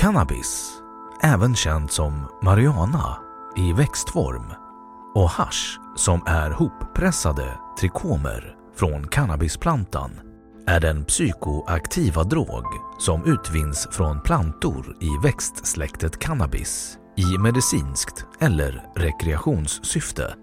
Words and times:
Cannabis, 0.00 0.82
även 1.22 1.56
känt 1.56 1.92
som 1.92 2.28
marijuana 2.42 3.16
i 3.56 3.72
växtform 3.72 4.44
och 5.14 5.30
hash 5.30 5.78
som 5.96 6.22
är 6.26 6.50
hoppressade 6.50 7.58
trikomer 7.80 8.56
från 8.76 9.08
cannabisplantan 9.08 10.10
är 10.66 10.80
den 10.80 11.04
psykoaktiva 11.04 12.24
drog 12.24 12.64
som 12.98 13.24
utvinns 13.24 13.88
från 13.90 14.20
plantor 14.20 14.96
i 15.00 15.26
växtsläktet 15.26 16.18
cannabis 16.18 16.98
i 17.16 17.38
medicinskt 17.38 18.26
eller 18.40 18.84
rekreationssyfte. 18.96 20.34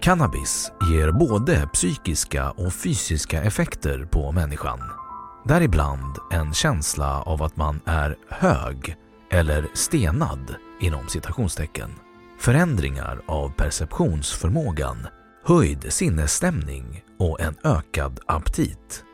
Cannabis 0.00 0.72
ger 0.90 1.12
både 1.12 1.68
psykiska 1.72 2.50
och 2.50 2.72
fysiska 2.72 3.42
effekter 3.42 4.04
på 4.04 4.32
människan. 4.32 5.05
Däribland 5.48 6.18
en 6.30 6.54
känsla 6.54 7.22
av 7.22 7.42
att 7.42 7.56
man 7.56 7.80
är 7.84 8.16
hög 8.28 8.96
eller 9.30 9.66
stenad 9.74 10.54
inom 10.80 11.08
citationstecken. 11.08 11.90
Förändringar 12.38 13.20
av 13.26 13.52
perceptionsförmågan, 13.52 15.06
höjd 15.44 15.92
sinnesstämning 15.92 17.02
och 17.18 17.40
en 17.40 17.54
ökad 17.64 18.20
aptit. 18.26 19.04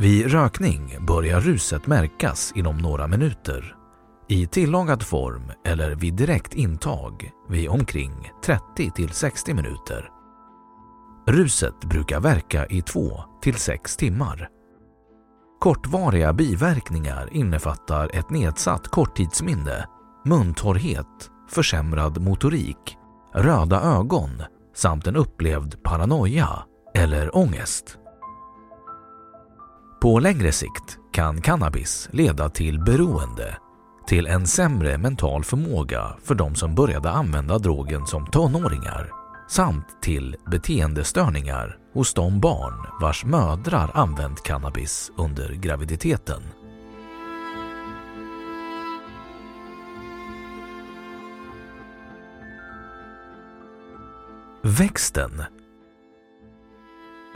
Vid 0.00 0.32
rökning 0.32 1.06
börjar 1.06 1.40
ruset 1.40 1.86
märkas 1.86 2.52
inom 2.54 2.78
några 2.78 3.06
minuter 3.06 3.76
i 4.28 4.46
tillagad 4.46 5.02
form 5.02 5.52
eller 5.64 5.94
vid 5.94 6.14
direkt 6.14 6.54
intag 6.54 7.30
vid 7.48 7.68
omkring 7.68 8.32
30-60 8.76 9.54
minuter. 9.54 10.19
Ruset 11.30 11.84
brukar 11.84 12.20
verka 12.20 12.66
i 12.66 12.80
2-6 12.80 13.98
timmar. 13.98 14.48
Kortvariga 15.60 16.32
biverkningar 16.32 17.28
innefattar 17.32 18.10
ett 18.14 18.30
nedsatt 18.30 18.88
korttidsminne, 18.88 19.86
muntorrhet, 20.24 21.30
försämrad 21.48 22.20
motorik, 22.20 22.96
röda 23.34 23.80
ögon 23.80 24.42
samt 24.74 25.06
en 25.06 25.16
upplevd 25.16 25.82
paranoia 25.82 26.48
eller 26.94 27.36
ångest. 27.36 27.98
På 30.02 30.18
längre 30.18 30.52
sikt 30.52 30.98
kan 31.12 31.40
cannabis 31.40 32.08
leda 32.12 32.48
till 32.48 32.80
beroende 32.80 33.56
till 34.06 34.26
en 34.26 34.46
sämre 34.46 34.98
mental 34.98 35.44
förmåga 35.44 36.16
för 36.24 36.34
de 36.34 36.54
som 36.54 36.74
började 36.74 37.10
använda 37.10 37.58
drogen 37.58 38.06
som 38.06 38.26
tonåringar 38.26 39.19
samt 39.50 40.02
till 40.02 40.36
beteendestörningar 40.46 41.78
hos 41.92 42.14
de 42.14 42.40
barn 42.40 42.86
vars 43.00 43.24
mödrar 43.24 43.90
använt 43.94 44.42
cannabis 44.42 45.10
under 45.16 45.52
graviditeten. 45.52 46.42
Växten 54.62 55.42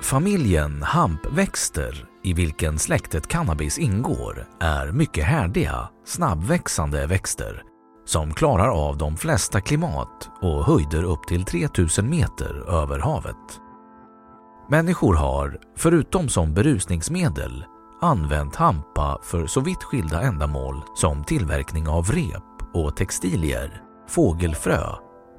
Familjen 0.01 0.83
hampväxter 0.83 2.09
i 2.23 2.33
vilken 2.33 2.79
släktet 2.79 3.27
cannabis 3.27 3.79
ingår 3.79 4.47
är 4.61 4.93
mycket 4.93 5.25
härdiga, 5.25 5.89
snabbväxande 6.05 7.07
växter 7.07 7.74
som 8.04 8.34
klarar 8.34 8.69
av 8.88 8.98
de 8.98 9.16
flesta 9.16 9.60
klimat 9.60 10.31
och 10.41 10.65
höjder 10.65 11.03
upp 11.03 11.26
till 11.26 11.44
3000 11.44 12.10
meter 12.10 12.82
över 12.82 12.98
havet. 12.98 13.60
Människor 14.69 15.15
har, 15.15 15.59
förutom 15.76 16.28
som 16.28 16.54
berusningsmedel, 16.54 17.65
använt 18.00 18.56
hampa 18.56 19.19
för 19.22 19.47
så 19.47 19.60
vitt 19.60 19.82
skilda 19.82 20.22
ändamål 20.22 20.82
som 20.94 21.25
tillverkning 21.25 21.88
av 21.88 22.10
rep 22.10 22.42
och 22.75 22.97
textilier, 22.97 23.82
fågelfrö, 24.09 24.81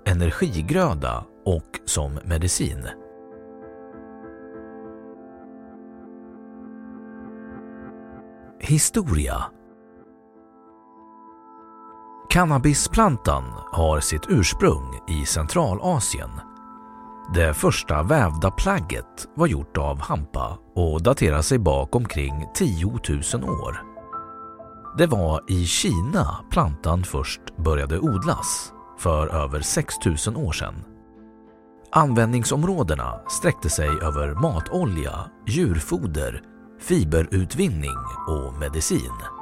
energigröda 0.06 1.26
och 1.46 1.80
som 1.86 2.20
medicin. 2.26 2.88
Historia 8.60 9.44
Cannabisplantan 12.36 13.44
har 13.72 14.00
sitt 14.00 14.22
ursprung 14.30 15.00
i 15.08 15.26
Centralasien. 15.26 16.30
Det 17.34 17.54
första 17.54 18.04
vävda 18.04 18.52
plagget 18.52 19.28
var 19.36 19.48
gjort 19.48 19.78
av 19.78 20.00
hampa 20.00 20.58
och 20.76 21.04
daterar 21.04 21.42
sig 21.42 21.60
bak 21.60 21.96
omkring 21.96 22.46
10 22.56 22.86
000 22.86 23.00
år. 23.50 23.84
Det 24.98 25.08
var 25.08 25.44
i 25.48 25.66
Kina 25.66 26.46
plantan 26.52 27.04
först 27.04 27.42
började 27.58 28.00
odlas, 28.00 28.74
för 29.00 29.28
över 29.28 29.62
6 29.62 29.96
000 30.28 30.46
år 30.46 30.52
sedan. 30.52 30.84
Användningsområdena 31.92 33.20
sträckte 33.30 33.70
sig 33.70 33.90
över 33.90 34.34
matolja, 34.34 35.20
djurfoder, 35.48 36.42
fiberutvinning 36.82 37.98
och 38.28 38.54
medicin. 38.60 39.35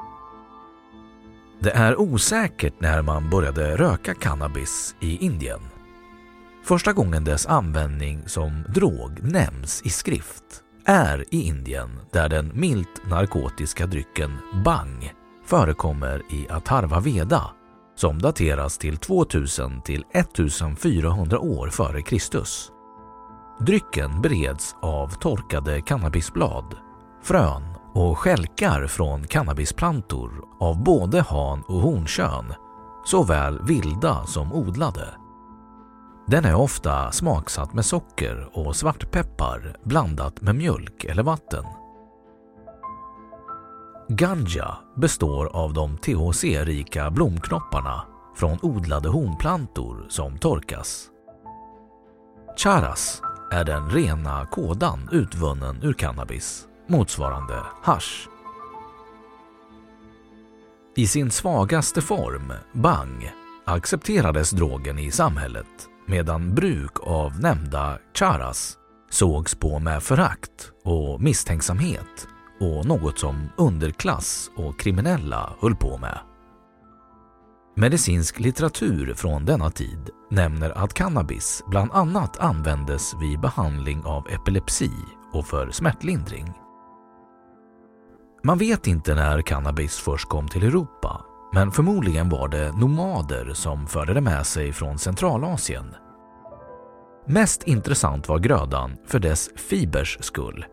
Det 1.63 1.71
är 1.71 1.99
osäkert 1.99 2.73
när 2.79 3.01
man 3.01 3.29
började 3.29 3.77
röka 3.77 4.13
cannabis 4.13 4.95
i 4.99 5.25
Indien. 5.25 5.59
Första 6.63 6.93
gången 6.93 7.23
dess 7.23 7.45
användning 7.45 8.23
som 8.27 8.63
drog 8.69 9.23
nämns 9.23 9.81
i 9.85 9.89
skrift 9.89 10.43
är 10.85 11.25
i 11.33 11.41
Indien 11.41 11.99
där 12.11 12.29
den 12.29 12.51
milt 12.53 13.09
narkotiska 13.09 13.85
drycken 13.85 14.37
bang 14.65 15.13
förekommer 15.45 16.21
i 16.33 16.47
Atharva 16.49 16.99
Veda, 16.99 17.51
som 17.95 18.21
dateras 18.21 18.77
till 18.77 18.97
2000 18.97 19.81
till 19.81 20.03
1400 20.13 21.39
år 21.39 21.67
före 21.67 22.01
Kristus. 22.01 22.71
Drycken 23.59 24.21
bereds 24.21 24.75
av 24.81 25.07
torkade 25.09 25.81
cannabisblad, 25.81 26.75
frön 27.23 27.72
och 27.93 28.17
skälkar 28.17 28.87
från 28.87 29.27
cannabisplantor 29.27 30.31
av 30.59 30.83
både 30.83 31.21
han 31.21 31.61
och 31.61 31.79
honkön, 31.79 32.53
såväl 33.05 33.59
vilda 33.63 34.25
som 34.25 34.53
odlade. 34.53 35.07
Den 36.27 36.45
är 36.45 36.55
ofta 36.55 37.11
smaksatt 37.11 37.73
med 37.73 37.85
socker 37.85 38.49
och 38.53 38.75
svartpeppar 38.75 39.77
blandat 39.83 40.41
med 40.41 40.55
mjölk 40.55 41.03
eller 41.03 41.23
vatten. 41.23 41.65
Ganja 44.09 44.77
består 44.95 45.45
av 45.45 45.73
de 45.73 45.97
THC-rika 45.97 47.11
blomknopparna 47.11 48.05
från 48.35 48.57
odlade 48.61 49.09
honplantor 49.09 50.05
som 50.09 50.37
torkas. 50.37 51.09
Charas 52.57 53.21
är 53.51 53.63
den 53.63 53.89
rena 53.89 54.45
kådan 54.45 55.09
utvunnen 55.11 55.83
ur 55.83 55.93
cannabis, 55.93 56.67
motsvarande 56.87 57.63
hash. 57.81 58.27
I 60.95 61.07
sin 61.07 61.31
svagaste 61.31 62.01
form, 62.01 62.53
bang, 62.73 63.31
accepterades 63.65 64.51
drogen 64.51 64.99
i 64.99 65.11
samhället 65.11 65.89
medan 66.07 66.55
bruk 66.55 66.91
av 67.01 67.39
nämnda 67.39 67.99
charas 68.13 68.77
sågs 69.09 69.55
på 69.55 69.79
med 69.79 70.03
förakt 70.03 70.71
och 70.83 71.21
misstänksamhet 71.21 72.27
och 72.59 72.85
något 72.85 73.19
som 73.19 73.49
underklass 73.57 74.51
och 74.55 74.79
kriminella 74.79 75.53
höll 75.61 75.75
på 75.75 75.97
med. 75.97 76.19
Medicinsk 77.75 78.39
litteratur 78.39 79.13
från 79.13 79.45
denna 79.45 79.69
tid 79.69 80.09
nämner 80.31 80.69
att 80.69 80.93
cannabis 80.93 81.63
bland 81.67 81.91
annat 81.91 82.39
användes 82.39 83.13
vid 83.21 83.39
behandling 83.39 84.03
av 84.05 84.27
epilepsi 84.29 84.91
och 85.33 85.47
för 85.47 85.71
smärtlindring. 85.71 86.62
Man 88.45 88.57
vet 88.57 88.87
inte 88.87 89.15
när 89.15 89.41
cannabis 89.41 89.97
först 89.97 90.29
kom 90.29 90.47
till 90.47 90.63
Europa, 90.63 91.21
men 91.53 91.71
förmodligen 91.71 92.29
var 92.29 92.47
det 92.47 92.71
nomader 92.71 93.53
som 93.53 93.87
förde 93.87 94.13
det 94.13 94.21
med 94.21 94.45
sig 94.45 94.73
från 94.73 94.99
Centralasien. 94.99 95.95
Mest 97.27 97.63
intressant 97.63 98.29
var 98.29 98.39
grödan 98.39 98.97
för 99.07 99.19
dess 99.19 99.49
fibers 99.55 100.17
skull, 100.21 100.65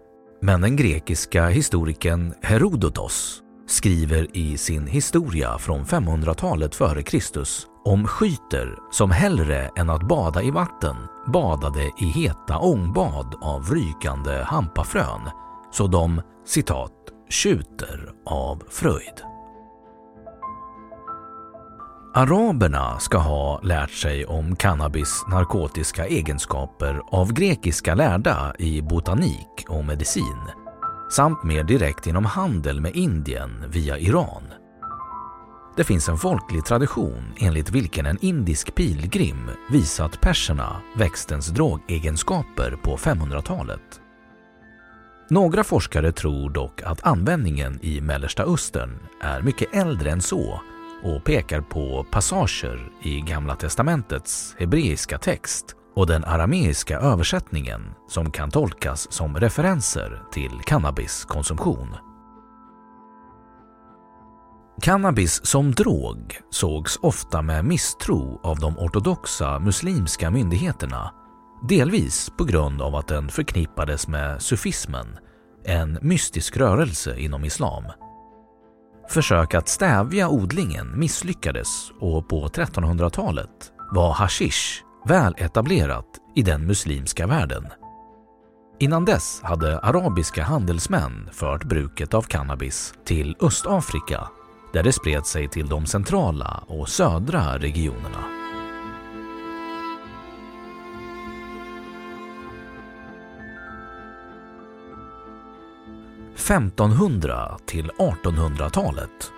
men 0.42 0.60
den 0.60 0.76
grekiska 0.76 1.46
historikern 1.46 2.34
Herodotos 2.42 3.42
skriver 3.68 4.36
i 4.36 4.58
sin 4.58 4.86
historia 4.86 5.58
från 5.58 5.84
500-talet 5.84 6.74
före 6.74 7.02
Kristus 7.02 7.66
om 7.84 8.06
skyter 8.06 8.78
som 8.92 9.10
hellre 9.10 9.70
än 9.76 9.90
att 9.90 10.08
bada 10.08 10.42
i 10.42 10.50
vatten 10.50 10.96
badade 11.32 11.82
i 11.82 12.04
heta 12.04 12.58
ångbad 12.58 13.34
av 13.40 13.70
rykande 13.70 14.42
hampafrön 14.42 15.30
så 15.72 15.86
de 15.86 16.22
citat 16.46 16.99
tjuter 17.30 18.12
av 18.26 18.62
fröjd. 18.70 19.22
Araberna 22.14 22.98
ska 22.98 23.18
ha 23.18 23.60
lärt 23.62 23.90
sig 23.90 24.26
om 24.26 24.56
cannabis 24.56 25.24
narkotiska 25.28 26.06
egenskaper 26.06 27.02
av 27.06 27.32
grekiska 27.32 27.94
lärda 27.94 28.54
i 28.58 28.82
botanik 28.82 29.64
och 29.68 29.84
medicin 29.84 30.38
samt 31.10 31.42
mer 31.42 31.64
direkt 31.64 32.06
inom 32.06 32.24
handel 32.24 32.80
med 32.80 32.96
Indien 32.96 33.64
via 33.68 33.98
Iran. 33.98 34.42
Det 35.76 35.84
finns 35.84 36.08
en 36.08 36.18
folklig 36.18 36.64
tradition 36.64 37.32
enligt 37.36 37.70
vilken 37.70 38.06
en 38.06 38.18
indisk 38.20 38.74
pilgrim 38.74 39.50
visat 39.70 40.20
perserna 40.20 40.76
växtens 40.96 41.48
drogegenskaper 41.48 42.78
på 42.82 42.96
500-talet. 42.96 43.99
Några 45.32 45.64
forskare 45.64 46.12
tror 46.12 46.50
dock 46.50 46.82
att 46.82 47.06
användningen 47.06 47.78
i 47.82 48.00
Mellersta 48.00 48.42
Östern 48.42 48.98
är 49.20 49.42
mycket 49.42 49.74
äldre 49.74 50.10
än 50.10 50.20
så 50.20 50.60
och 51.02 51.24
pekar 51.24 51.60
på 51.60 52.06
passager 52.10 52.92
i 53.02 53.20
Gamla 53.20 53.56
testamentets 53.56 54.54
hebreiska 54.58 55.18
text 55.18 55.76
och 55.94 56.06
den 56.06 56.24
arameiska 56.24 56.98
översättningen 56.98 57.94
som 58.08 58.30
kan 58.30 58.50
tolkas 58.50 59.12
som 59.12 59.36
referenser 59.36 60.22
till 60.32 60.60
cannabiskonsumtion. 60.64 61.96
Cannabis 64.82 65.46
som 65.46 65.72
drog 65.72 66.38
sågs 66.50 66.98
ofta 67.02 67.42
med 67.42 67.64
misstro 67.64 68.40
av 68.42 68.58
de 68.58 68.78
ortodoxa 68.78 69.58
muslimska 69.58 70.30
myndigheterna 70.30 71.10
delvis 71.68 72.30
på 72.38 72.44
grund 72.44 72.82
av 72.82 72.94
att 72.94 73.08
den 73.08 73.28
förknippades 73.28 74.08
med 74.08 74.42
sufismen, 74.42 75.18
en 75.64 75.98
mystisk 76.02 76.56
rörelse 76.56 77.18
inom 77.18 77.44
islam. 77.44 77.84
Försök 79.08 79.54
att 79.54 79.68
stävja 79.68 80.28
odlingen 80.28 80.98
misslyckades 80.98 81.90
och 82.00 82.28
på 82.28 82.48
1300-talet 82.48 83.72
var 83.92 84.12
hashish 84.12 84.82
väl 85.06 85.34
etablerat 85.38 86.06
i 86.34 86.42
den 86.42 86.66
muslimska 86.66 87.26
världen. 87.26 87.66
Innan 88.78 89.04
dess 89.04 89.40
hade 89.42 89.78
arabiska 89.78 90.44
handelsmän 90.44 91.28
fört 91.32 91.64
bruket 91.64 92.14
av 92.14 92.22
cannabis 92.22 92.94
till 93.04 93.36
Östafrika 93.40 94.28
där 94.72 94.82
det 94.82 94.92
spred 94.92 95.26
sig 95.26 95.48
till 95.48 95.68
de 95.68 95.86
centrala 95.86 96.64
och 96.66 96.88
södra 96.88 97.58
regionerna. 97.58 98.39
–1500 106.40 107.58
till 107.66 107.90
1800-talet 107.90 109.32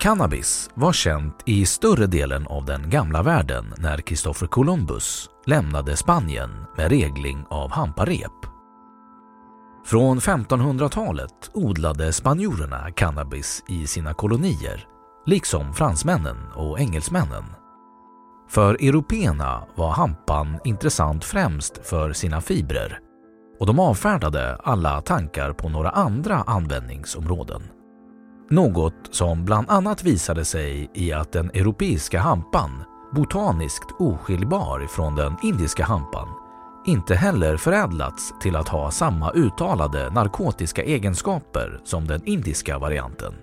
Cannabis 0.00 0.70
var 0.74 0.92
känt 0.92 1.42
i 1.46 1.66
större 1.66 2.06
delen 2.06 2.46
av 2.46 2.64
den 2.64 2.90
gamla 2.90 3.22
världen 3.22 3.74
när 3.78 3.98
Kristoffer 3.98 4.46
Columbus 4.46 5.30
lämnade 5.46 5.96
Spanien 5.96 6.50
med 6.76 6.90
regling 6.90 7.46
av 7.50 7.70
hamparep. 7.70 8.32
Från 9.84 10.18
1500-talet 10.18 11.50
odlade 11.54 12.12
spanjorerna 12.12 12.90
cannabis 12.90 13.64
i 13.68 13.86
sina 13.86 14.14
kolonier, 14.14 14.86
liksom 15.26 15.74
fransmännen 15.74 16.52
och 16.54 16.80
engelsmännen. 16.80 17.44
För 18.48 18.74
européerna 18.74 19.66
var 19.74 19.90
hampan 19.90 20.58
intressant 20.64 21.24
främst 21.24 21.86
för 21.86 22.12
sina 22.12 22.40
fibrer 22.40 23.00
och 23.60 23.66
de 23.66 23.80
avfärdade 23.80 24.56
alla 24.56 25.00
tankar 25.00 25.52
på 25.52 25.68
några 25.68 25.90
andra 25.90 26.36
användningsområden. 26.36 27.62
Något 28.50 28.94
som 29.10 29.44
bland 29.44 29.70
annat 29.70 30.04
visade 30.04 30.44
sig 30.44 30.90
i 30.94 31.12
att 31.12 31.32
den 31.32 31.50
europeiska 31.50 32.20
hampan, 32.20 32.70
botaniskt 33.14 33.92
oskiljbar 33.98 34.86
från 34.86 35.14
den 35.14 35.36
indiska 35.42 35.84
hampan, 35.84 36.28
inte 36.86 37.14
heller 37.14 37.56
förädlats 37.56 38.34
till 38.40 38.56
att 38.56 38.68
ha 38.68 38.90
samma 38.90 39.30
uttalade 39.30 40.10
narkotiska 40.10 40.82
egenskaper 40.82 41.80
som 41.84 42.06
den 42.06 42.24
indiska 42.24 42.78
varianten. 42.78 43.34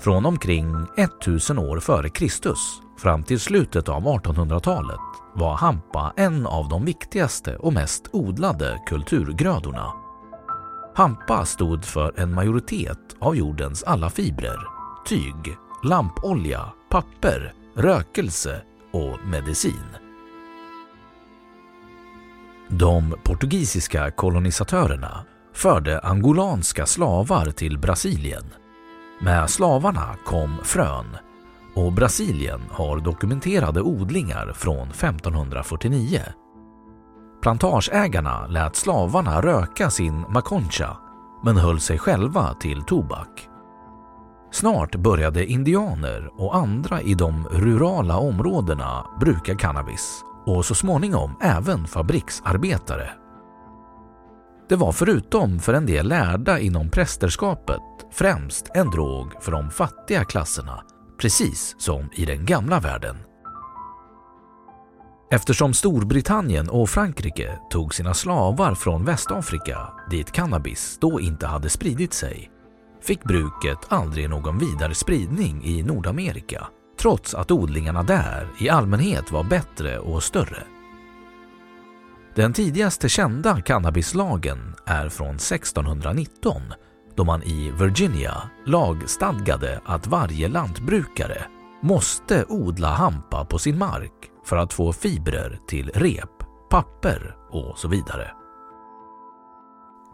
Från 0.00 0.26
omkring 0.26 0.86
1000 0.96 1.58
år 1.58 1.80
före 1.80 2.08
Kristus 2.08 2.80
fram 2.98 3.22
till 3.22 3.40
slutet 3.40 3.88
av 3.88 4.02
1800-talet 4.02 5.00
var 5.38 5.54
hampa 5.54 6.12
en 6.16 6.46
av 6.46 6.68
de 6.68 6.84
viktigaste 6.84 7.56
och 7.56 7.72
mest 7.72 8.08
odlade 8.12 8.82
kulturgrödorna. 8.86 9.92
Hampa 10.94 11.44
stod 11.44 11.84
för 11.84 12.20
en 12.20 12.34
majoritet 12.34 12.98
av 13.18 13.36
jordens 13.36 13.82
alla 13.82 14.10
fibrer, 14.10 14.58
tyg, 15.06 15.56
lampolja, 15.84 16.72
papper, 16.90 17.54
rökelse 17.76 18.62
och 18.92 19.26
medicin. 19.26 19.84
De 22.68 23.16
portugisiska 23.24 24.10
kolonisatörerna 24.10 25.24
förde 25.54 26.00
angolanska 26.00 26.86
slavar 26.86 27.50
till 27.50 27.78
Brasilien. 27.78 28.44
Med 29.20 29.50
slavarna 29.50 30.16
kom 30.24 30.58
frön 30.64 31.16
och 31.78 31.92
Brasilien 31.92 32.60
har 32.70 33.00
dokumenterade 33.00 33.82
odlingar 33.82 34.52
från 34.52 34.88
1549. 34.88 36.20
Plantageägarna 37.42 38.46
lät 38.46 38.76
slavarna 38.76 39.40
röka 39.40 39.90
sin 39.90 40.20
maconcha 40.20 40.96
men 41.44 41.56
höll 41.56 41.80
sig 41.80 41.98
själva 41.98 42.54
till 42.54 42.82
tobak. 42.82 43.48
Snart 44.50 44.96
började 44.96 45.46
indianer 45.46 46.30
och 46.36 46.56
andra 46.56 47.02
i 47.02 47.14
de 47.14 47.48
rurala 47.48 48.18
områdena 48.18 49.06
bruka 49.20 49.56
cannabis 49.56 50.24
och 50.46 50.64
så 50.64 50.74
småningom 50.74 51.36
även 51.40 51.86
fabriksarbetare. 51.86 53.10
Det 54.68 54.76
var 54.76 54.92
förutom 54.92 55.58
för 55.58 55.74
en 55.74 55.86
del 55.86 56.08
lärda 56.08 56.58
inom 56.58 56.90
prästerskapet 56.90 57.82
främst 58.12 58.70
en 58.74 58.90
drog 58.90 59.42
för 59.42 59.52
de 59.52 59.70
fattiga 59.70 60.24
klasserna, 60.24 60.82
precis 61.18 61.74
som 61.78 62.10
i 62.14 62.24
den 62.24 62.44
gamla 62.44 62.80
världen. 62.80 63.16
Eftersom 65.30 65.74
Storbritannien 65.74 66.68
och 66.68 66.90
Frankrike 66.90 67.58
tog 67.70 67.94
sina 67.94 68.14
slavar 68.14 68.74
från 68.74 69.04
Västafrika, 69.04 69.78
dit 70.10 70.32
cannabis 70.32 70.98
då 71.00 71.20
inte 71.20 71.46
hade 71.46 71.68
spridit 71.68 72.12
sig, 72.12 72.50
fick 73.02 73.24
bruket 73.24 73.78
aldrig 73.88 74.30
någon 74.30 74.58
vidare 74.58 74.94
spridning 74.94 75.64
i 75.64 75.82
Nordamerika, 75.82 76.66
trots 77.00 77.34
att 77.34 77.50
odlingarna 77.50 78.02
där 78.02 78.48
i 78.60 78.68
allmänhet 78.68 79.32
var 79.32 79.44
bättre 79.44 79.98
och 79.98 80.22
större. 80.22 80.62
Den 82.34 82.52
tidigaste 82.52 83.08
kända 83.08 83.60
cannabislagen 83.60 84.74
är 84.86 85.08
från 85.08 85.34
1619 85.34 86.62
då 87.18 87.24
man 87.24 87.42
i 87.42 87.70
Virginia 87.70 88.50
lagstadgade 88.66 89.80
att 89.84 90.06
varje 90.06 90.48
lantbrukare 90.48 91.42
måste 91.80 92.44
odla 92.48 92.88
hampa 92.88 93.44
på 93.44 93.58
sin 93.58 93.78
mark 93.78 94.12
för 94.44 94.56
att 94.56 94.72
få 94.72 94.92
fibrer 94.92 95.58
till 95.68 95.90
rep, 95.94 96.30
papper 96.70 97.36
och 97.50 97.78
så 97.78 97.88
vidare. 97.88 98.30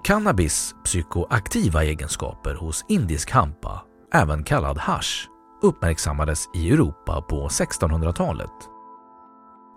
Cannabis 0.05 0.75
psykoaktiva 0.85 1.85
egenskaper 1.85 2.55
hos 2.55 2.85
indisk 2.89 3.31
hampa, 3.31 3.83
även 4.13 4.45
kallad 4.45 4.79
hash, 4.79 5.29
uppmärksammades 5.63 6.45
i 6.55 6.71
Europa 6.71 7.23
på 7.29 7.49
1600-talet. 7.49 8.51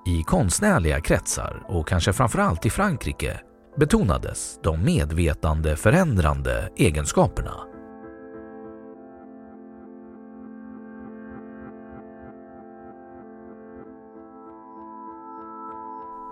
I 0.06 0.24
konstnärliga 0.24 1.02
kretsar 1.02 1.64
och 1.68 1.88
kanske 1.88 2.14
framförallt 2.14 2.66
i 2.66 2.70
Frankrike 2.70 3.40
betonades 3.78 4.60
de 4.64 4.84
medvetande 4.84 5.76
förändrande 5.76 6.70
egenskaperna. 6.76 7.54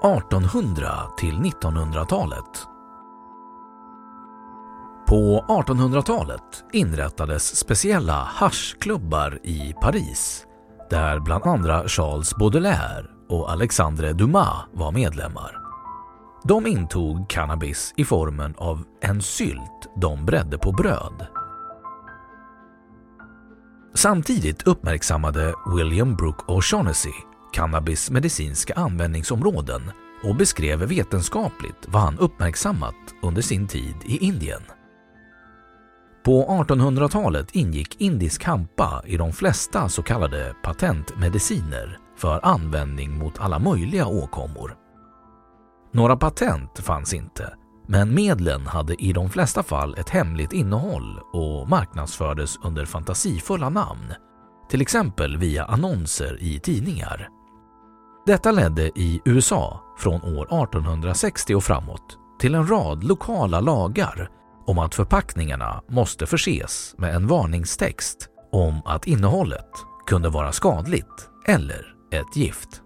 –1800 0.03 0.87
till 1.17 1.35
1900-talet 1.35 2.67
på 5.07 5.45
1800-talet 5.47 6.63
inrättades 6.73 7.55
speciella 7.55 8.13
haschklubbar 8.13 9.39
i 9.43 9.73
Paris 9.81 10.45
där 10.89 11.19
bland 11.19 11.45
andra 11.45 11.87
Charles 11.87 12.35
Baudelaire 12.35 13.05
och 13.29 13.51
Alexandre 13.51 14.13
Dumas 14.13 14.65
var 14.73 14.91
medlemmar. 14.91 15.64
De 16.47 16.67
intog 16.67 17.29
cannabis 17.29 17.93
i 17.97 18.05
formen 18.05 18.53
av 18.57 18.83
en 19.01 19.21
sylt 19.21 19.89
de 19.95 20.25
bredde 20.25 20.57
på 20.57 20.71
bröd. 20.71 21.27
Samtidigt 23.93 24.67
uppmärksammade 24.67 25.53
William 25.75 26.15
Brooke 26.15 26.43
O'Shaughnessy 26.47 27.13
cannabis 27.53 28.11
medicinska 28.11 28.73
användningsområden 28.73 29.91
och 30.23 30.35
beskrev 30.35 30.79
vetenskapligt 30.79 31.87
vad 31.87 32.01
han 32.01 32.19
uppmärksammat 32.19 32.95
under 33.23 33.41
sin 33.41 33.67
tid 33.67 33.95
i 34.05 34.17
Indien. 34.17 34.61
På 36.25 36.45
1800-talet 36.45 37.55
ingick 37.55 38.01
indisk 38.01 38.43
hampa 38.43 39.03
i 39.05 39.17
de 39.17 39.33
flesta 39.33 39.89
så 39.89 40.03
kallade 40.03 40.55
patentmediciner 40.63 41.97
för 42.17 42.39
användning 42.43 43.17
mot 43.17 43.39
alla 43.39 43.59
möjliga 43.59 44.07
åkommor. 44.07 44.84
Några 45.95 46.17
patent 46.17 46.79
fanns 46.79 47.13
inte, 47.13 47.53
men 47.87 48.15
medlen 48.15 48.67
hade 48.67 49.03
i 49.03 49.13
de 49.13 49.29
flesta 49.29 49.63
fall 49.63 49.95
ett 49.97 50.09
hemligt 50.09 50.53
innehåll 50.53 51.19
och 51.33 51.69
marknadsfördes 51.69 52.57
under 52.63 52.85
fantasifulla 52.85 53.69
namn, 53.69 54.13
till 54.69 54.81
exempel 54.81 55.37
via 55.37 55.65
annonser 55.65 56.37
i 56.41 56.59
tidningar. 56.59 57.29
Detta 58.25 58.51
ledde 58.51 58.83
i 58.83 59.21
USA 59.25 59.81
från 59.97 60.21
år 60.21 60.63
1860 60.63 61.55
och 61.55 61.63
framåt 61.63 62.17
till 62.39 62.55
en 62.55 62.67
rad 62.67 63.03
lokala 63.03 63.59
lagar 63.59 64.29
om 64.67 64.79
att 64.79 64.95
förpackningarna 64.95 65.81
måste 65.89 66.25
förses 66.25 66.95
med 66.97 67.15
en 67.15 67.27
varningstext 67.27 68.29
om 68.51 68.81
att 68.85 69.07
innehållet 69.07 69.71
kunde 70.07 70.29
vara 70.29 70.51
skadligt 70.51 71.29
eller 71.47 71.95
ett 72.11 72.35
gift. 72.35 72.81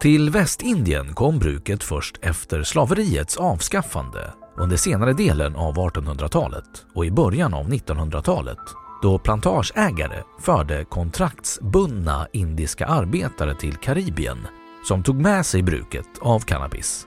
Till 0.00 0.30
Västindien 0.30 1.14
kom 1.14 1.38
bruket 1.38 1.82
först 1.82 2.18
efter 2.22 2.62
slaveriets 2.62 3.36
avskaffande 3.36 4.32
under 4.56 4.76
senare 4.76 5.12
delen 5.12 5.56
av 5.56 5.74
1800-talet 5.74 6.86
och 6.94 7.06
i 7.06 7.10
början 7.10 7.54
av 7.54 7.68
1900-talet 7.68 8.58
då 9.02 9.18
plantageägare 9.18 10.22
förde 10.40 10.84
kontraktsbundna 10.84 12.26
indiska 12.32 12.86
arbetare 12.86 13.54
till 13.54 13.76
Karibien 13.76 14.38
som 14.84 15.02
tog 15.02 15.16
med 15.16 15.46
sig 15.46 15.62
bruket 15.62 16.08
av 16.20 16.40
cannabis. 16.40 17.06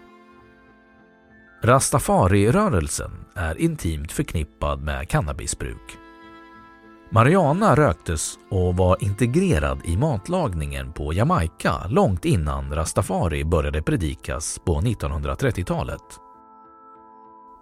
Rastafari-rörelsen 1.64 3.12
är 3.36 3.62
intimt 3.62 4.12
förknippad 4.12 4.84
med 4.84 5.10
cannabisbruk. 5.10 6.03
Marijuana 7.14 7.76
röktes 7.76 8.40
och 8.50 8.78
var 8.78 9.04
integrerad 9.04 9.82
i 9.86 9.98
matlagningen 9.98 10.94
på 10.94 11.14
Jamaica 11.14 11.88
långt 11.88 12.26
innan 12.26 12.76
rastafari 12.76 13.44
började 13.44 13.82
predikas 13.82 14.60
på 14.66 14.82
1930-talet. 14.82 16.02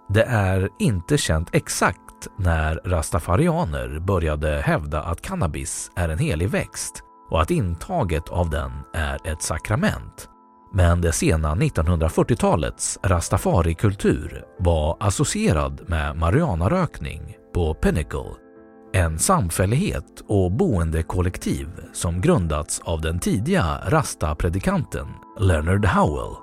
Det 0.10 0.24
är 0.24 0.70
inte 0.80 1.18
känt 1.18 1.50
exakt 1.56 2.28
när 2.38 2.76
rastafarianer 2.86 4.00
började 4.00 4.62
hävda 4.62 5.02
att 5.02 5.22
cannabis 5.22 5.92
är 5.96 6.10
en 6.10 6.20
helig 6.20 6.50
växt 6.50 7.04
och 7.30 7.42
att 7.42 7.52
intaget 7.52 8.30
av 8.30 8.50
den 8.50 8.72
är 8.94 9.28
ett 9.28 9.42
sakrament. 9.42 10.30
Men 10.74 11.02
det 11.02 11.12
sena 11.12 11.56
1940-talets 11.56 13.00
rastafarikultur 13.04 14.46
var 14.60 14.98
associerad 15.00 15.82
med 15.88 16.16
marijuanarökning 16.16 17.38
på 17.54 17.74
Pinnacle 17.74 18.51
en 18.94 19.20
samfällighet 19.20 20.24
och 20.28 20.52
boendekollektiv 20.52 21.68
som 21.94 22.22
grundats 22.22 22.80
av 22.80 23.02
den 23.02 23.20
tidiga 23.20 23.80
rasta-predikanten 23.88 25.08
Leonard 25.40 25.86
Howell. 25.86 26.36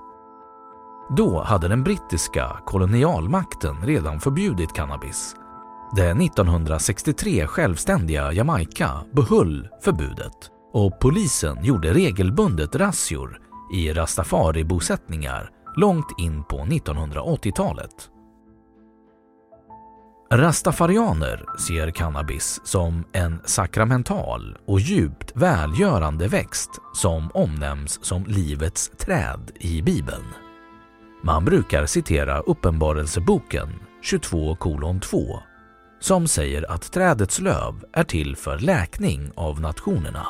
Då 1.17 1.43
hade 1.43 1.67
den 1.67 1.83
brittiska 1.83 2.59
kolonialmakten 2.65 3.75
redan 3.85 4.19
förbjudit 4.19 4.73
cannabis. 4.73 5.35
Det 5.95 6.09
1963 6.09 7.47
självständiga 7.47 8.31
Jamaica 8.31 8.91
behöll 9.13 9.67
förbudet 9.81 10.51
och 10.73 10.99
polisen 10.99 11.63
gjorde 11.63 11.93
regelbundet 11.93 12.75
razzior 12.75 13.37
i 13.73 13.93
rastafari-bosättningar 13.93 15.49
långt 15.75 16.19
in 16.19 16.43
på 16.43 16.57
1980-talet. 16.57 18.09
Rastafarianer 20.31 21.45
ser 21.59 21.91
cannabis 21.91 22.61
som 22.63 23.03
en 23.13 23.39
sakramental 23.45 24.57
och 24.65 24.79
djupt 24.79 25.31
välgörande 25.35 26.27
växt 26.27 26.69
som 26.93 27.31
omnämns 27.33 28.05
som 28.05 28.25
livets 28.25 28.91
träd 28.97 29.51
i 29.55 29.81
Bibeln. 29.81 30.25
Man 31.23 31.45
brukar 31.45 31.85
citera 31.85 32.39
Uppenbarelseboken 32.39 33.69
22:2 34.03 35.39
som 35.99 36.27
säger 36.27 36.71
att 36.71 36.91
trädets 36.91 37.39
löv 37.39 37.83
är 37.93 38.03
till 38.03 38.35
för 38.35 38.59
läkning 38.59 39.31
av 39.35 39.61
nationerna. 39.61 40.27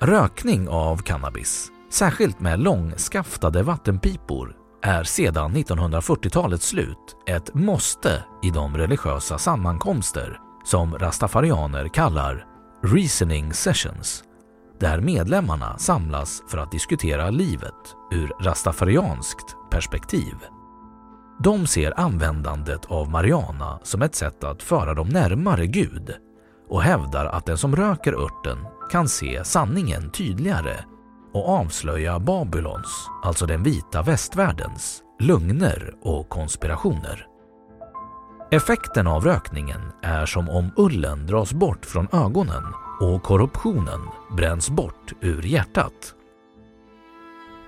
Rökning 0.00 0.68
av 0.68 0.96
cannabis, 0.96 1.70
särskilt 1.90 2.40
med 2.40 2.60
långskaftade 2.60 3.62
vattenpipor, 3.62 4.59
är 4.82 5.04
sedan 5.04 5.52
1940-talets 5.56 6.66
slut 6.66 7.16
ett 7.26 7.54
måste 7.54 8.24
i 8.42 8.50
de 8.50 8.76
religiösa 8.76 9.38
sammankomster 9.38 10.40
som 10.64 10.98
rastafarianer 10.98 11.88
kallar 11.88 12.46
“reasoning 12.84 13.52
sessions” 13.52 14.24
där 14.80 15.00
medlemmarna 15.00 15.78
samlas 15.78 16.42
för 16.48 16.58
att 16.58 16.72
diskutera 16.72 17.30
livet 17.30 17.96
ur 18.12 18.32
rastafarianskt 18.44 19.56
perspektiv. 19.70 20.34
De 21.42 21.66
ser 21.66 22.00
användandet 22.00 22.86
av 22.86 23.10
marijuana 23.10 23.78
som 23.82 24.02
ett 24.02 24.14
sätt 24.14 24.44
att 24.44 24.62
föra 24.62 24.94
dem 24.94 25.08
närmare 25.08 25.66
Gud 25.66 26.14
och 26.68 26.82
hävdar 26.82 27.26
att 27.26 27.46
den 27.46 27.58
som 27.58 27.76
röker 27.76 28.12
örten 28.12 28.58
kan 28.90 29.08
se 29.08 29.44
sanningen 29.44 30.10
tydligare 30.10 30.84
och 31.32 31.48
avslöja 31.48 32.18
Babylons, 32.18 33.08
alltså 33.22 33.46
den 33.46 33.62
vita 33.62 34.02
västvärldens, 34.02 35.02
lögner 35.20 35.94
och 36.02 36.28
konspirationer. 36.28 37.26
Effekten 38.50 39.06
av 39.06 39.24
rökningen 39.24 39.80
är 40.02 40.26
som 40.26 40.48
om 40.48 40.70
ullen 40.76 41.26
dras 41.26 41.52
bort 41.52 41.86
från 41.86 42.08
ögonen 42.12 42.62
och 43.00 43.22
korruptionen 43.22 44.00
bränns 44.36 44.70
bort 44.70 45.12
ur 45.20 45.42
hjärtat. 45.42 46.14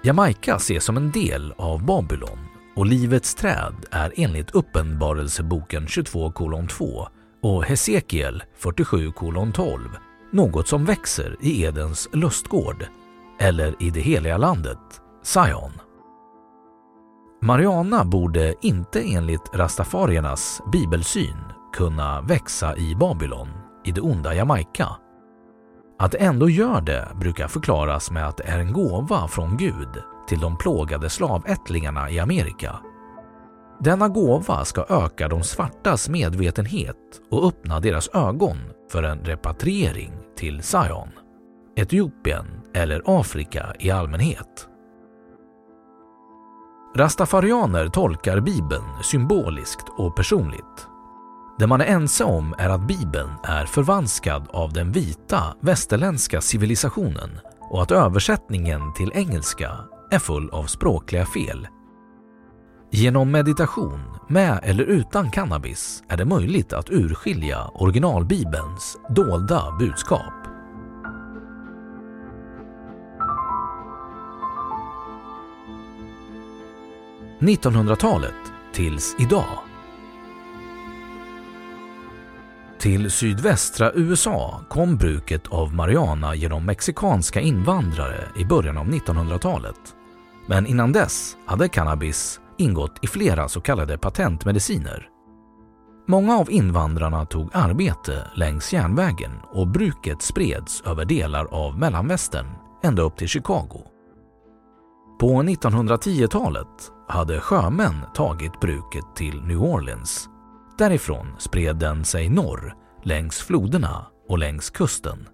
Jamaica 0.05 0.57
ses 0.57 0.85
som 0.85 0.97
en 0.97 1.11
del 1.11 1.55
av 1.57 1.85
Babylon 1.85 2.39
och 2.77 2.87
Livets 2.87 3.35
träd 3.35 3.75
är 3.91 4.13
enligt 4.17 4.51
Uppenbarelseboken 4.51 5.87
22:2 5.87 7.07
och 7.43 7.65
Hesekiel 7.65 8.43
47:12 8.61 9.81
något 10.33 10.69
som 10.69 10.85
växer 10.85 11.37
i 11.41 11.63
Edens 11.63 12.09
lustgård 12.13 12.87
eller 13.43 13.83
i 13.83 13.91
det 13.91 14.01
heliga 14.01 14.37
landet, 14.37 14.79
Sion. 15.23 15.73
Mariana 17.43 18.05
borde 18.05 18.55
inte 18.61 19.01
enligt 19.01 19.55
rastafariernas 19.55 20.63
bibelsyn 20.73 21.37
kunna 21.77 22.21
växa 22.21 22.77
i 22.77 22.95
Babylon, 22.95 23.49
i 23.85 23.93
det 23.93 24.01
onda 24.01 24.35
Jamaica. 24.35 24.89
Att 25.99 26.13
det 26.13 26.19
ändå 26.19 26.49
gör 26.49 26.81
det 26.81 27.09
brukar 27.15 27.49
förklaras 27.49 28.11
med 28.11 28.29
att 28.29 28.37
det 28.37 28.45
är 28.45 28.59
en 28.59 28.73
gåva 28.73 29.29
från 29.29 29.57
Gud 29.57 30.03
till 30.29 30.41
de 30.41 30.59
plågade 30.59 31.11
slavättlingarna 31.11 32.11
i 32.11 32.19
Amerika. 32.19 32.79
Denna 33.81 34.09
gåva 34.09 34.65
ska 34.65 34.87
öka 34.89 35.29
de 35.29 35.43
svartas 35.43 36.09
medvetenhet 36.09 36.97
och 37.31 37.49
öppna 37.49 37.81
deras 37.81 38.09
ögon 38.15 38.59
för 38.93 39.03
en 39.03 39.19
repatriering 39.19 40.13
till 40.37 40.63
Zion, 40.63 41.09
Etiopien 41.77 42.47
eller 42.75 43.03
Afrika 43.05 43.75
i 43.79 43.91
allmänhet. 43.91 44.69
Rastafarianer 46.97 47.89
tolkar 47.89 48.41
Bibeln 48.41 49.03
symboliskt 49.03 49.87
och 49.99 50.17
personligt. 50.17 50.87
Det 51.59 51.67
man 51.67 51.81
är 51.81 51.85
ense 51.85 52.25
om 52.25 52.55
är 52.59 52.69
att 52.69 52.87
Bibeln 52.87 53.31
är 53.45 53.67
förvanskad 53.67 54.49
av 54.51 54.73
den 54.73 54.93
vita 54.93 55.43
västerländska 55.61 56.41
civilisationen 56.41 57.31
och 57.61 57.83
att 57.83 57.91
översättningen 57.91 58.95
till 58.95 59.13
engelska 59.15 59.71
är 60.11 60.19
full 60.19 60.51
av 60.51 60.65
språkliga 60.65 61.27
fel. 61.27 61.69
Genom 62.91 63.31
meditation, 63.31 64.01
med 64.29 64.61
eller 64.63 64.85
utan 64.85 65.31
cannabis, 65.31 66.03
är 66.09 66.17
det 66.17 66.25
möjligt 66.25 66.73
att 66.73 66.91
urskilja 66.91 67.71
originalbibelns 67.75 68.97
dolda 69.09 69.77
budskap. 69.79 70.42
1900-talet 77.43 78.53
tills 78.73 79.17
idag. 79.19 79.59
Till 82.79 83.11
sydvästra 83.11 83.93
USA 83.95 84.61
kom 84.69 84.97
bruket 84.97 85.47
av 85.49 85.75
marijuana 85.75 86.35
genom 86.35 86.67
mexikanska 86.67 87.41
invandrare 87.41 88.29
i 88.37 88.45
början 88.45 88.79
av 88.79 88.87
1900-talet. 88.87 89.77
Men 90.47 90.67
innan 90.67 90.93
dess 90.93 91.37
hade 91.47 91.69
cannabis 91.69 92.41
ingått 92.59 92.99
i 93.03 93.07
flera 93.07 93.49
så 93.49 93.61
kallade 93.61 93.99
patentmediciner. 93.99 95.09
Många 96.09 96.39
av 96.39 96.51
invandrarna 96.51 97.27
tog 97.27 97.51
arbete 97.53 98.27
längs 98.35 98.73
järnvägen 98.73 99.33
och 99.53 99.69
bruket 99.69 100.23
spreds 100.23 100.81
över 100.81 101.05
delar 101.05 101.45
av 101.45 101.79
mellanvästern 101.79 102.47
ända 102.83 103.03
upp 103.03 103.17
till 103.17 103.29
Chicago. 103.29 103.87
På 105.21 105.43
1910-talet 105.43 106.93
hade 107.13 107.41
sjömän 107.41 107.95
tagit 108.15 108.61
bruket 108.61 109.05
till 109.15 109.43
New 109.43 109.63
Orleans. 109.63 110.29
Därifrån 110.79 111.27
spred 111.39 111.77
den 111.77 112.05
sig 112.05 112.29
norr, 112.29 112.75
längs 113.03 113.39
floderna 113.39 114.07
och 114.29 114.39
längs 114.39 114.71
kusten. 114.71 115.29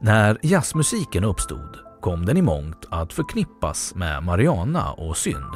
När 0.00 0.38
jazzmusiken 0.42 1.24
uppstod 1.24 1.78
kom 2.00 2.24
den 2.24 2.36
i 2.36 2.42
mångt 2.42 2.86
att 2.90 3.12
förknippas 3.12 3.94
med 3.94 4.22
Mariana 4.22 4.92
och 4.92 5.16
synd. 5.16 5.54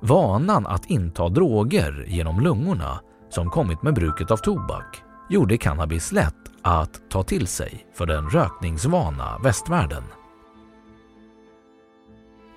Vanan 0.00 0.66
att 0.66 0.86
inta 0.86 1.28
droger 1.28 2.04
genom 2.08 2.40
lungorna 2.40 3.00
som 3.30 3.50
kommit 3.50 3.82
med 3.82 3.94
bruket 3.94 4.30
av 4.30 4.36
tobak 4.36 5.02
gjorde 5.30 5.56
cannabis 5.56 6.12
lätt 6.12 6.34
att 6.62 7.10
ta 7.10 7.22
till 7.22 7.46
sig 7.46 7.86
för 7.94 8.06
den 8.06 8.28
rökningsvana 8.30 9.38
västvärlden. 9.38 10.02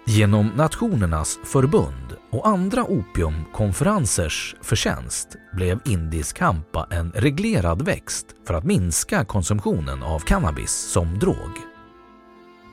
Genom 0.07 0.47
Nationernas 0.47 1.39
förbund 1.43 2.15
och 2.31 2.47
andra 2.47 2.83
opiumkonferensers 2.83 4.55
förtjänst 4.61 5.35
blev 5.53 5.79
indisk 5.85 6.39
hampa 6.39 6.87
en 6.91 7.11
reglerad 7.11 7.81
växt 7.81 8.25
för 8.47 8.53
att 8.53 8.63
minska 8.63 9.25
konsumtionen 9.25 10.03
av 10.03 10.19
cannabis 10.19 10.71
som 10.71 11.19
drog. 11.19 11.51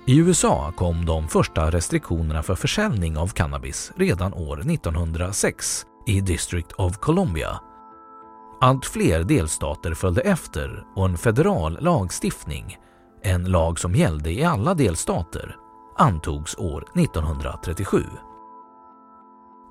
I 0.06 0.18
USA 0.18 0.72
kom 0.76 1.06
de 1.06 1.28
första 1.28 1.70
restriktionerna 1.70 2.42
för 2.42 2.54
försäljning 2.54 3.16
av 3.16 3.28
cannabis 3.28 3.92
redan 3.96 4.34
år 4.34 4.60
1906 4.60 5.86
i 6.06 6.20
District 6.20 6.72
of 6.72 6.96
Columbia. 6.96 7.60
Allt 8.60 8.86
fler 8.86 9.24
delstater 9.24 9.94
följde 9.94 10.20
efter 10.20 10.84
och 10.96 11.04
en 11.04 11.18
federal 11.18 11.78
lagstiftning, 11.80 12.78
en 13.22 13.44
lag 13.44 13.78
som 13.78 13.94
gällde 13.94 14.32
i 14.32 14.44
alla 14.44 14.74
delstater, 14.74 15.56
antogs 15.96 16.54
år 16.58 16.84
1937. 16.94 18.04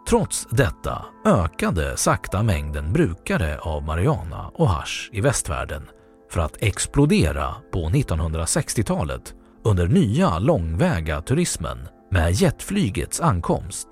Trots 0.09 0.47
detta 0.51 1.05
ökade 1.25 1.97
sakta 1.97 2.43
mängden 2.43 2.93
brukare 2.93 3.59
av 3.59 3.83
marijuana 3.83 4.51
och 4.53 4.69
hash 4.69 5.09
i 5.11 5.21
västvärlden 5.21 5.89
för 6.31 6.41
att 6.41 6.57
explodera 6.59 7.55
på 7.71 7.79
1960-talet 7.79 9.33
under 9.63 9.87
nya 9.87 10.39
långväga 10.39 11.21
turismen 11.21 11.87
med 12.11 12.31
jetflygets 12.31 13.21
ankomst. 13.21 13.87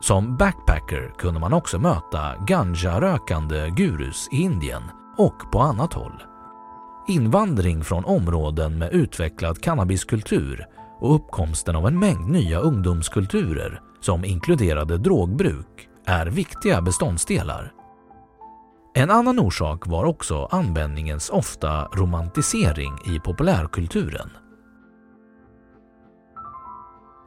Som 0.00 0.36
backpacker 0.36 1.12
kunde 1.18 1.40
man 1.40 1.52
också 1.52 1.78
möta 1.78 2.36
ganja-rökande 2.46 3.70
gurus 3.70 4.28
i 4.32 4.36
Indien 4.36 4.82
och 5.16 5.52
på 5.52 5.60
annat 5.60 5.94
håll. 5.94 6.22
Invandring 7.08 7.84
från 7.84 8.04
områden 8.04 8.78
med 8.78 8.92
utvecklad 8.92 9.62
cannabiskultur 9.62 10.66
och 11.00 11.14
uppkomsten 11.14 11.76
av 11.76 11.86
en 11.86 11.98
mängd 11.98 12.30
nya 12.30 12.58
ungdomskulturer 12.58 13.80
som 14.00 14.24
inkluderade 14.24 14.98
drogbruk 14.98 15.88
är 16.06 16.26
viktiga 16.26 16.80
beståndsdelar. 16.80 17.72
En 18.94 19.10
annan 19.10 19.38
orsak 19.38 19.86
var 19.86 20.04
också 20.04 20.48
användningens 20.50 21.30
ofta 21.30 21.84
romantisering 21.84 22.98
i 23.06 23.20
populärkulturen. 23.20 24.30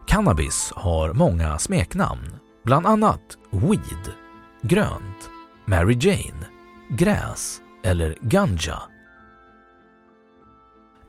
Cannabis 0.08 0.74
har 0.76 1.14
många 1.14 1.60
smeknamn, 1.60 2.36
bland 2.64 2.88
annat 2.88 3.38
weed, 3.52 4.14
grönt, 4.62 5.30
Mary 5.66 5.98
Jane, 6.00 6.48
gräs 6.90 7.62
eller 7.84 8.18
ganja. 8.22 8.93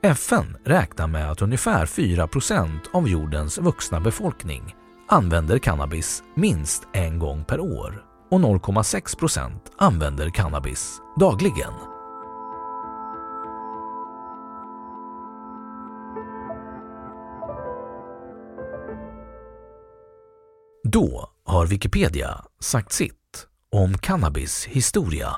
FN 0.05 0.57
räknar 0.63 1.07
med 1.07 1.31
att 1.31 1.41
ungefär 1.41 1.85
4% 1.85 2.79
av 2.93 3.07
jordens 3.07 3.57
vuxna 3.57 3.99
befolkning 3.99 4.75
använder 5.07 5.59
cannabis 5.59 6.23
minst 6.35 6.83
en 6.93 7.19
gång 7.19 7.43
per 7.43 7.59
år 7.59 8.05
och 8.31 8.39
0,6% 8.39 9.51
använder 9.77 10.29
cannabis 10.29 11.01
dagligen. 11.19 11.73
Då 20.83 21.29
har 21.45 21.65
Wikipedia 21.65 22.45
sagt 22.59 22.91
sitt 22.91 23.47
om 23.71 23.97
cannabis 23.97 24.65
historia. 24.65 25.37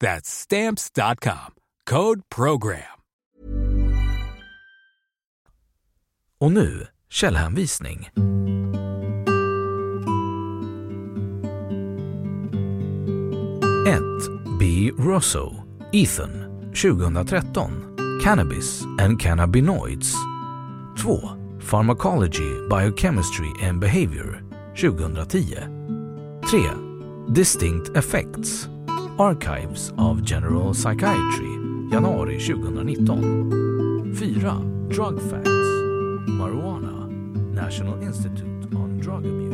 That's 0.00 0.28
stamps.com. 0.28 1.54
Code 1.86 2.22
program. 2.28 2.82
Och 6.40 6.52
nu 6.52 6.86
källhänvisning. 7.10 8.10
Ett 13.86 14.58
B. 14.58 14.90
Rosso, 14.98 15.54
Ethan, 15.92 16.30
2013. 16.74 17.96
Cannabis 18.22 18.82
and 19.00 19.20
Cannabinoids. 19.20 20.14
2. 21.02 21.20
Pharmacology, 21.70 22.68
Biochemistry 22.68 23.68
and 23.68 23.80
Behavior, 23.80 24.42
2010. 24.74 26.40
3. 26.50 26.60
Distinct 27.34 27.96
Effects, 27.96 28.68
Archives 29.18 29.92
of 29.98 30.22
General 30.22 30.72
Psychiatry, 30.72 31.58
januari 31.90 32.38
2019. 32.38 34.14
4. 34.14 34.88
Drug 34.88 35.20
Facts, 35.28 35.48
Marijuana, 36.28 37.08
National 37.52 38.00
Institute 38.00 38.72
on 38.76 39.00
Drug 39.00 39.26
Abuse. 39.26 39.47